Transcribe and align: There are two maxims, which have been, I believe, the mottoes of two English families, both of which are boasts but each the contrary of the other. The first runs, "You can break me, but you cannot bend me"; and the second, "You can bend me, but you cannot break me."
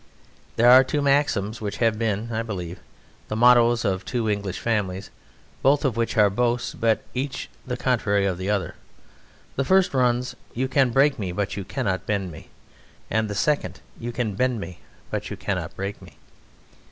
There 0.55 0.67
are 0.71 0.83
two 0.83 0.99
maxims, 1.03 1.61
which 1.61 1.77
have 1.77 1.99
been, 1.99 2.31
I 2.31 2.41
believe, 2.41 2.79
the 3.27 3.35
mottoes 3.35 3.85
of 3.85 4.03
two 4.03 4.27
English 4.27 4.57
families, 4.57 5.11
both 5.61 5.85
of 5.85 5.95
which 5.95 6.17
are 6.17 6.31
boasts 6.31 6.73
but 6.73 7.03
each 7.13 7.51
the 7.67 7.77
contrary 7.77 8.25
of 8.25 8.39
the 8.39 8.49
other. 8.49 8.73
The 9.57 9.63
first 9.63 9.93
runs, 9.93 10.35
"You 10.55 10.67
can 10.67 10.89
break 10.89 11.19
me, 11.19 11.31
but 11.31 11.55
you 11.55 11.63
cannot 11.63 12.07
bend 12.07 12.31
me"; 12.31 12.49
and 13.11 13.29
the 13.29 13.35
second, 13.35 13.79
"You 13.99 14.11
can 14.11 14.33
bend 14.33 14.59
me, 14.59 14.79
but 15.11 15.29
you 15.29 15.37
cannot 15.37 15.75
break 15.75 16.01
me." 16.01 16.13